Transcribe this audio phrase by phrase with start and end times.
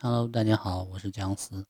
[0.00, 1.66] Hello，大家好，我是姜思。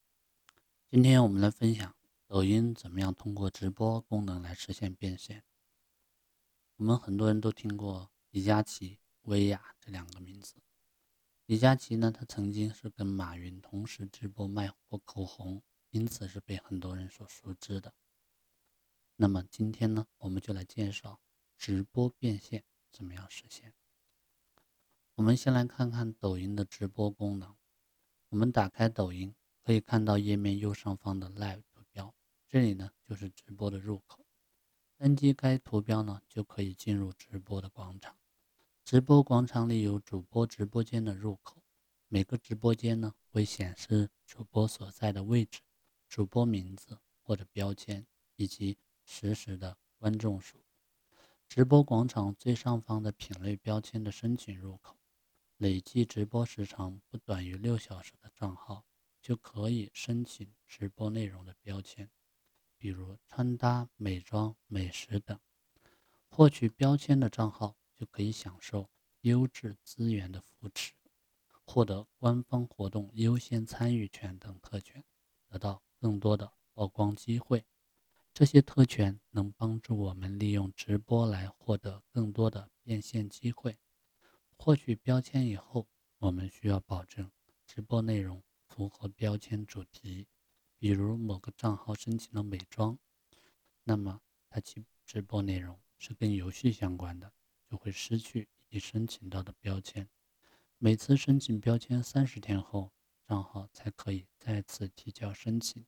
[0.90, 1.94] 今天我们来分享
[2.26, 5.44] 抖音怎么样通过直播功能来实现变现。
[6.76, 10.56] 我们很多人都听过李佳琦、薇娅这两个名字。
[11.46, 17.92] 李佳琦呢，他曾经是跟马云同时直播卖过口红，因此是被很多人所熟知的。
[19.16, 21.20] 那么今天呢，我们就来介绍
[21.56, 23.74] 直播变现怎么样实现。
[25.14, 27.54] 我们先来看看抖音的直播功能。
[28.34, 32.12] 我们打开抖音，可以看到页面右上方的 Live 图标，
[32.48, 34.26] 这里呢就是直播的入口。
[34.96, 38.16] 单击该图标呢，就可以进入直播的广场。
[38.84, 41.62] 直播广场里有主播直播间的入口，
[42.08, 45.60] 每个直播间呢会显示主播所在的位置、
[46.08, 50.58] 主播名字或者标签以及实时的观众数。
[51.48, 54.96] 直播广场最上方的品类标签的申请入口。
[55.64, 58.84] 累计直播时长不短于六小时的账号
[59.22, 62.10] 就可以申请直播内容的标签，
[62.76, 65.40] 比如穿搭、美妆、美食等。
[66.28, 68.90] 获取标签的账号就可以享受
[69.22, 70.92] 优质资源的扶持，
[71.62, 75.02] 获得官方活动优先参与权等特权，
[75.48, 77.64] 得到更多的曝光机会。
[78.34, 83.78] 这些特权能帮助我们利用直播来获得更多的变现机会。
[84.64, 85.86] 获取标签以后，
[86.16, 87.30] 我们需要保证
[87.66, 90.26] 直播内容符合标签主题。
[90.78, 92.98] 比如某个账号申请了美妆，
[93.82, 97.30] 那么它其直播内容是跟游戏相关的，
[97.68, 100.08] 就会失去已申请到的标签。
[100.78, 102.90] 每次申请标签三十天后，
[103.26, 105.84] 账号才可以再次提交申请。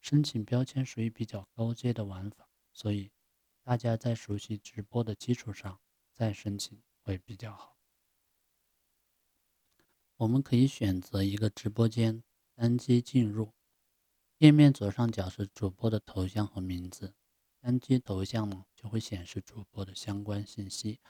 [0.00, 3.10] 申请标签属于比较高阶的玩法，所以
[3.64, 5.80] 大家在熟悉直播的基础上
[6.12, 7.73] 再申请会比较好。
[10.16, 12.22] 我们可以选择一个直播间，
[12.54, 13.52] 单击进入。
[14.38, 17.14] 页面左上角是主播的头像和名字，
[17.58, 21.00] 单击头像呢，就会显示主播的相关信息，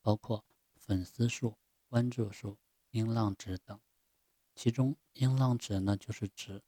[0.00, 0.44] 包括
[0.76, 1.56] 粉丝数、
[1.86, 2.58] 关注数、
[2.90, 3.78] 音浪值等。
[4.56, 6.60] 其中，音浪值呢，就是指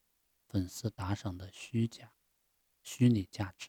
[0.46, 2.12] 粉丝打赏的虚假、
[2.84, 3.68] 虚拟价值。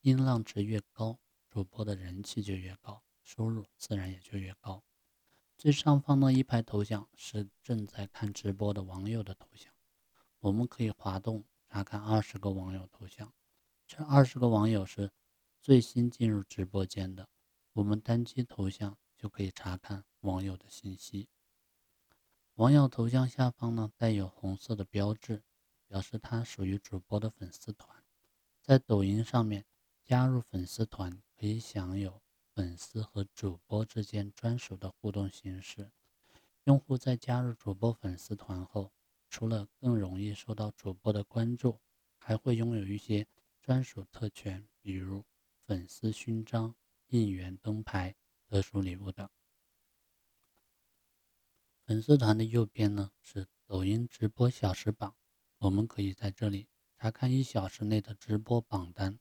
[0.00, 1.18] 音浪值越高，
[1.50, 4.82] 主播的人气就越高，收入自然也就越高。
[5.62, 9.72] 最上方的一排头像是正在看直播的网友的头像，
[10.40, 13.32] 我们可以滑动查看二十个网友头像。
[13.86, 15.12] 这二十个网友是
[15.60, 17.28] 最新进入直播间的，
[17.74, 21.28] 我们单击头像就可以查看网友的信息。
[22.54, 25.44] 网友头像下方呢带有红色的标志，
[25.86, 28.02] 表示他属于主播的粉丝团。
[28.60, 29.64] 在抖音上面
[30.02, 32.20] 加入粉丝团可以享有。
[32.54, 35.90] 粉丝和主播之间专属的互动形式，
[36.64, 38.92] 用户在加入主播粉丝团后，
[39.30, 41.80] 除了更容易受到主播的关注，
[42.18, 43.26] 还会拥有一些
[43.62, 45.24] 专属特权，比如
[45.64, 46.74] 粉丝勋章、
[47.06, 48.14] 应援灯牌、
[48.46, 49.26] 特殊礼物等。
[51.86, 55.16] 粉丝团的右边呢是抖音直播小时榜，
[55.56, 59.18] 我们可以在这里查看一小时内的直播榜单，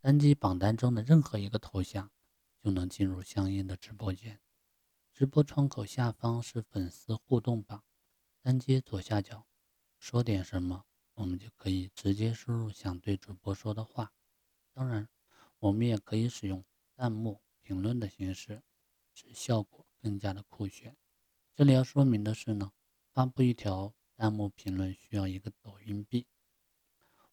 [0.00, 2.10] 单击榜单中的任何一个头像。
[2.64, 4.40] 就能进入相应的直播间。
[5.12, 7.84] 直播窗口下方是粉丝互动榜，
[8.40, 9.46] 单击左下角，
[9.98, 14.14] 说点什么，我们就可以直接输入想对主播说的话。
[14.72, 15.06] 当然，
[15.58, 16.64] 我们也可以使用
[16.94, 18.62] 弹幕评论的形式，
[19.12, 20.96] 使效果更加的酷炫。
[21.54, 22.72] 这里要说明的是呢，
[23.12, 26.26] 发布一条弹幕评论需要一个抖音币。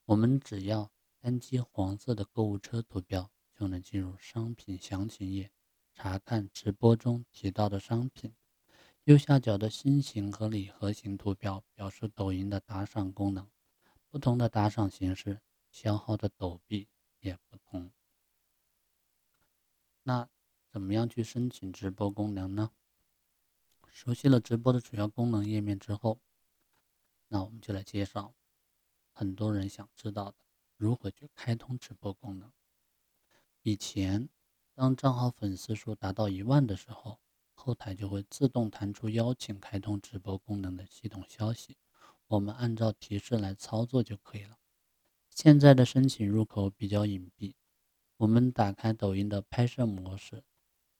[0.03, 3.31] 我们只要单击黄色的购物车图标。
[3.61, 5.51] 就能进入商品详情页，
[5.93, 8.33] 查看直播中提到的商品。
[9.03, 13.47] 右下角的心形和礼盒形图标表示抖音的打赏功能，
[14.09, 16.87] 不同的打赏形式消耗的抖币
[17.19, 17.91] 也不同。
[20.01, 20.27] 那
[20.67, 22.71] 怎么样去申请直播功能呢？
[23.91, 26.19] 熟悉了直播的主要功能页面之后，
[27.27, 28.33] 那我们就来介绍
[29.11, 30.37] 很多人想知道的
[30.77, 32.51] 如何去开通直播功能。
[33.63, 34.27] 以前，
[34.73, 37.19] 当账号粉丝数达到一万的时候，
[37.53, 41.77] 后台就会自动弹出邀请开通直播功能的系统消息，
[42.25, 44.57] 我们按照提示来操作就可以了。
[45.29, 47.53] 现在的申请入口比较隐蔽，
[48.17, 50.43] 我们打开抖音的拍摄模式，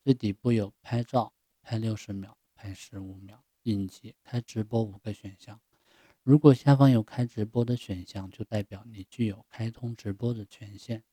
[0.03, 5.59] 最底部有拍照、拍六十秒、拍十五秒、应急、开直播五个选项。
[6.21, 11.03] 如果下方有开直播的选项，就代表你具有开通直播的权限。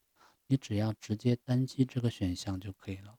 [0.51, 3.19] 你只要直接单击这个选项就可以了，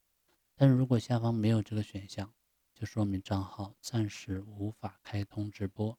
[0.56, 2.34] 但如果下方没有这个选项，
[2.74, 5.96] 就说明账号暂时无法开通直播。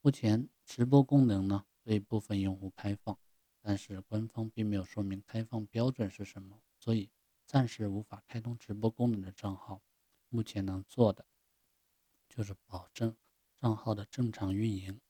[0.00, 3.16] 目前直播功能呢对部分用户开放，
[3.60, 7.08] 但是官方并没有说明开放标准是什么，所以
[7.46, 9.80] 暂时无法开通直播功能的账号，
[10.28, 11.24] 目前能做的
[12.28, 13.16] 就是保证
[13.60, 15.00] 账号的正常运营，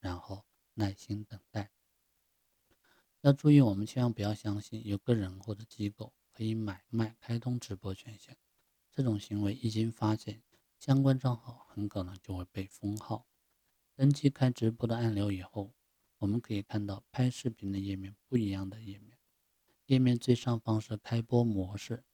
[0.00, 0.44] 然后
[0.74, 1.70] 耐心等待。
[3.24, 8.36] 要注意，我们千万不要相信有个人或者机构可以买卖开通直播权限，
[8.92, 10.42] 这种行为一经发现，
[10.78, 13.26] 相关账号很可能就会被封号。
[13.96, 15.72] 登记开直播的按钮以后，
[16.18, 19.16] 我们可以看到拍视频的页面不一样的页面。
[19.86, 22.04] 页面最上方是开播模式，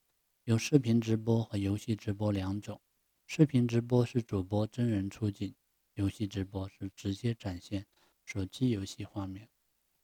[0.44, 2.80] 有视频直播和游戏直播两种。
[3.26, 5.56] 视频直播是主播真人出镜，
[5.94, 7.86] 游戏直播是直接展现
[8.24, 9.49] 手机游戏画面。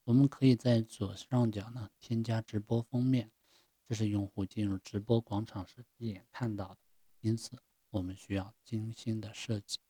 [0.06, 3.32] 我们可以在左上角呢添加直播封面，
[3.88, 6.79] 这是用户进入直播广场时一眼看到的，
[7.23, 7.58] 因此
[7.91, 9.81] 我们需要精心的设计。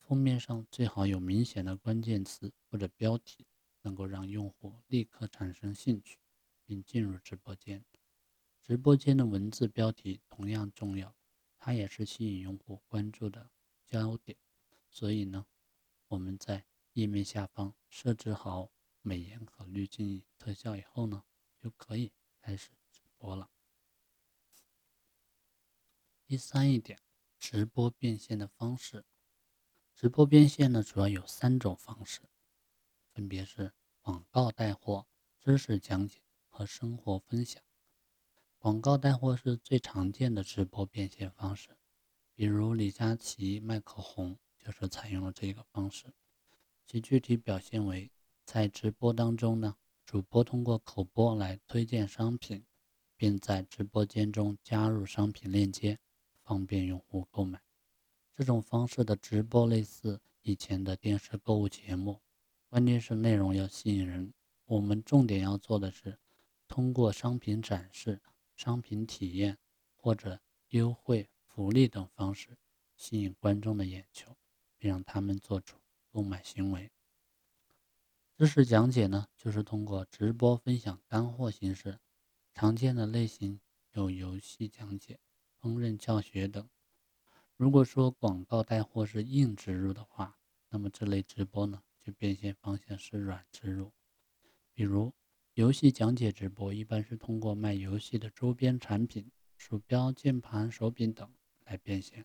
[0.00, 3.44] 封面上最好有明显的关键词或者标题，
[3.82, 6.16] 能够让用户立刻产生兴趣，
[6.64, 7.84] 并进入直播间。
[8.62, 11.14] 直播间的文字标题同样重要，
[11.58, 13.50] 它也是吸引用户关注的
[13.86, 14.38] 焦点。
[14.88, 15.44] 所以呢，
[16.08, 16.64] 我们在
[16.94, 18.70] 页面下方设置好
[19.02, 21.24] 美颜和滤镜特效以后呢，
[21.58, 23.50] 就可以开始直播了。
[26.24, 26.98] 第三一点，
[27.38, 29.04] 直播变现的方式。
[29.94, 32.22] 直播变现呢，主要有三种方式，
[33.12, 35.06] 分别是广告带货、
[35.38, 37.62] 知识讲解和生活分享。
[38.58, 41.76] 广告带货是最常见的直播变现方式，
[42.34, 46.14] 比如李佳琦卖口红就是采用了这个方式。
[46.86, 48.10] 其具体表现为，
[48.52, 52.62] 在直播当中呢，主播通过口播来推荐商品，
[53.16, 55.98] 并在直播间中加入商品链接，
[56.44, 57.58] 方便用户购买。
[58.36, 62.20] 这种方式的直播类似以前的电视购物节目，
[62.68, 64.34] 关键是内容要吸引人。
[64.66, 66.18] 我们重点要做的是，
[66.68, 68.20] 通过商品展示、
[68.54, 69.56] 商品体验
[69.96, 70.38] 或者
[70.68, 72.58] 优惠福利等方式，
[72.96, 74.36] 吸引观众的眼球，
[74.76, 75.78] 并让他们做出
[76.10, 76.92] 购买行为。
[78.34, 82.00] 知识讲解呢，就是通过直播分享干货形式，
[82.54, 83.60] 常见的类型
[83.92, 85.20] 有游戏讲解、
[85.60, 86.66] 烹饪教学等。
[87.56, 90.38] 如果说广告带货是硬植入的话，
[90.70, 93.92] 那么这类直播呢，就变现方向是软植入。
[94.72, 95.12] 比如
[95.54, 101.30] 游戏讲解直播，一般是通过卖游戏的周边产品、鼠标、键盘、手柄等
[101.66, 102.24] 来变现；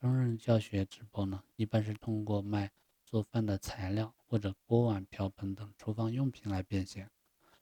[0.00, 2.70] 烹饪教学直播呢，一般是通过卖
[3.14, 7.12] 做饭的材料或者锅碗瓢盆等厨房用品来变现，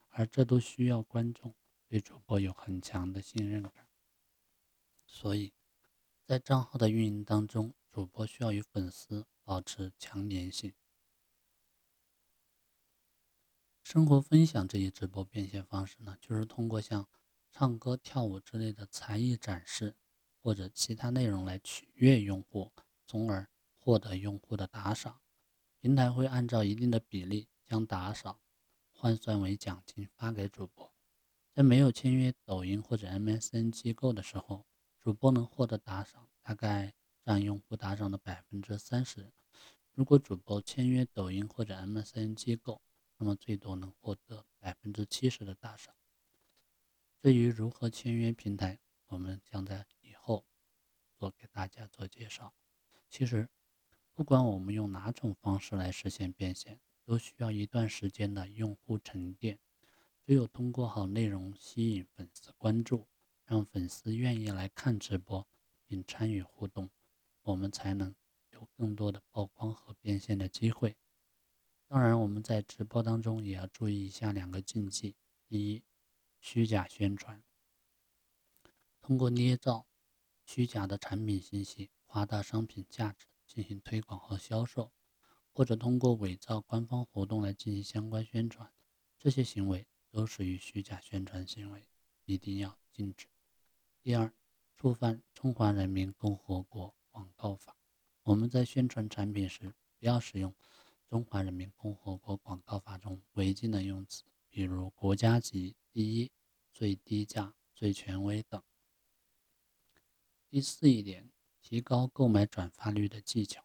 [0.09, 1.55] 而这都需要观众
[1.87, 3.87] 对主播有很强的信任感，
[5.05, 5.53] 所以。
[6.25, 10.73] 在账号的运营当中，主播需要与粉丝保持强粘性。
[13.83, 17.07] 生活分享这一直播变现方式呢，就是通过像
[17.51, 19.97] 唱歌、跳舞之类的才艺展示，
[20.41, 22.73] 或者其他内容来取悦用户，
[23.05, 25.21] 从而获得用户的打赏。
[25.82, 28.40] 平台会按照一定的比例将打赏
[28.93, 30.94] 换算为奖金发给主播。
[31.52, 34.64] 在没有签约抖音或者 MSN 机构的时候。
[35.00, 36.94] 主播能获得打赏，大概
[37.25, 39.32] 占用户打赏的百分之三十。
[39.90, 42.81] 如果主播签约抖音或者 MCN 机构，
[43.17, 45.93] 那么最多能获得百分之七十的打赏。
[47.20, 50.46] 至于如何签约平台，我们将在以后
[51.17, 52.55] 做给大家做介绍。
[53.10, 53.48] 其实，
[54.15, 59.59] 不管我们用哪种方式来实现变现，都需要一段时间的用户沉淀。
[60.25, 63.07] 只有通过好内容吸引粉丝关注。
[63.45, 65.47] 让粉丝愿意来看直播
[65.87, 66.89] 并参与互动，
[67.43, 68.15] 我们才能
[68.53, 70.97] 有更多的曝光和变现的机会。
[71.87, 75.17] 当然，我们在直播当中也要注意以下两个禁忌：
[75.47, 75.83] 第一，
[76.41, 77.43] 虚假宣传，
[79.03, 79.87] 通过捏造
[80.47, 84.91] 虚假的产品信息，夸大商品价值进行推广和销售，
[85.53, 88.73] 或者通过伪造官方活动来进行相关宣传，
[89.19, 91.87] 这些行为都属于虚假宣传行为，
[92.25, 93.27] 一定要禁止。
[94.01, 94.32] 第二，
[94.75, 97.73] 触犯《中华人民共和国广告法》。
[98.23, 100.51] 我们在宣传产品时，不要使用
[101.06, 106.32] 《中华人民共和国广告法》中违禁的用词，比如“国家级”“第一
[106.73, 108.63] ”“最低价”“最权威”等。
[110.49, 111.31] 第四一点，
[111.63, 113.65] 提高购买转发率的技巧。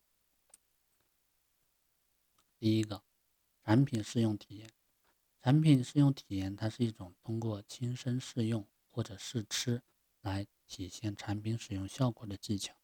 [2.58, 3.04] 第一个，
[3.66, 4.70] 产品试用体验。
[5.42, 9.82] 产品试用体验，它是一种通过亲身试用或者试吃。
[10.22, 12.76] 来体现产品使用效果的技巧，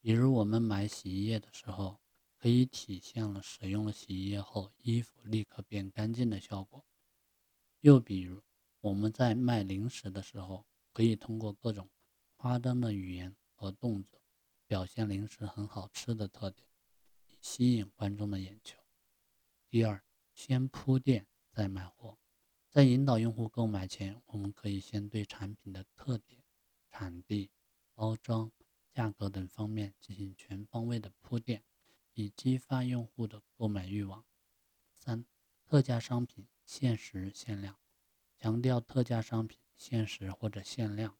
[0.00, 2.00] 比如我们买洗衣液的时候，
[2.36, 6.84] 可以体现了使用了洗衣液后衣服立刻变干净的效果。
[7.80, 8.42] 又比如，
[8.80, 11.88] 我们在卖零食的时候，可以通过各种
[12.34, 14.20] 夸张的语言和动作，
[14.74, 16.66] 表现零食很好吃的特点，
[17.28, 18.76] 以吸引观众的眼球。
[19.68, 20.02] 第二，
[20.34, 22.18] 先铺垫再买货。
[22.70, 26.42] 在引导用户购买前，我们可以先对产品的特点、
[26.90, 27.52] 产地、
[27.94, 28.50] 包装、
[28.90, 31.62] 价格等方面进行全方位的铺垫，
[32.14, 34.24] 以激发用户的购买欲望。
[34.98, 35.24] 三、
[35.64, 37.78] 特价商品限时限量，
[38.36, 41.16] 强调特价商品限时或者限量，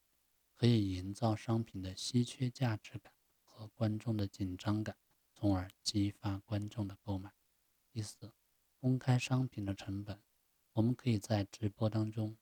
[0.57, 3.14] 可以营造商品的稀缺价值感
[3.69, 4.97] 观众的紧张感，
[5.33, 7.33] 从而激发观众的购买。
[7.91, 8.33] 第四，
[8.79, 10.21] 公开商品的成本。
[10.73, 12.37] 我们可以在直播当中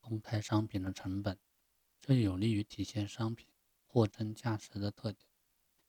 [0.00, 1.38] 公开商品的成本，
[2.00, 3.46] 这有利于体现商品
[3.86, 5.30] 货真价实的特点，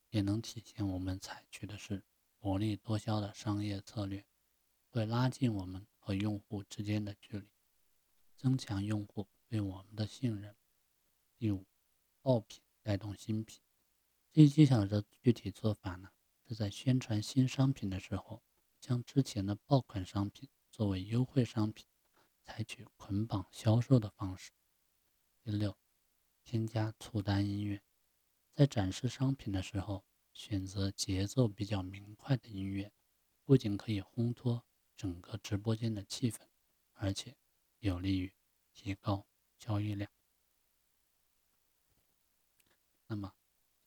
[0.10, 2.04] 也能体现我们采取的是
[2.38, 4.24] 薄利多销的商业策略，
[4.90, 7.48] 会拉近我们和用户之间的距离，
[8.38, 10.56] 增强用户对我们的信任。
[11.36, 11.66] 第五，
[12.22, 13.60] 爆品带动新品。
[14.32, 16.10] 这一技巧的具体做法呢，
[16.48, 18.44] 是在宣传新商品的时候，
[18.80, 20.50] 将之前的爆款商品。
[20.72, 21.86] 作为优惠商品，
[22.42, 24.52] 采取捆绑销售的方式。
[25.44, 25.78] 第六，
[26.46, 27.84] 添加促单音乐，
[28.54, 32.94] 在展示商品的时候，选择节奏比较明快的音乐，
[33.44, 34.64] 不仅可以烘托
[34.96, 36.40] 整个直播间的气氛，
[36.94, 37.36] 而且
[37.80, 38.34] 有利于
[38.72, 40.10] 提高交易量。
[43.08, 43.34] 那么，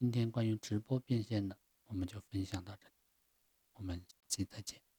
[0.02, 2.94] 今天关于直播变现的，我们就分享到这里，
[3.74, 4.91] 我们下期再见。